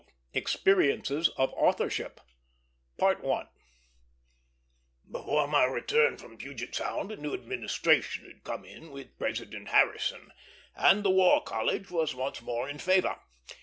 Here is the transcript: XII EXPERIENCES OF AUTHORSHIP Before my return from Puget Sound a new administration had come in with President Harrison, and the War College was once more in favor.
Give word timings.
XII 0.01 0.13
EXPERIENCES 0.39 1.29
OF 1.37 1.53
AUTHORSHIP 1.53 2.21
Before 2.97 3.47
my 5.47 5.63
return 5.65 6.17
from 6.17 6.37
Puget 6.37 6.73
Sound 6.73 7.11
a 7.11 7.17
new 7.17 7.35
administration 7.35 8.25
had 8.25 8.43
come 8.43 8.65
in 8.65 8.89
with 8.89 9.15
President 9.19 9.67
Harrison, 9.67 10.33
and 10.75 11.03
the 11.05 11.11
War 11.11 11.43
College 11.43 11.91
was 11.91 12.15
once 12.15 12.41
more 12.41 12.67
in 12.67 12.79
favor. 12.79 13.19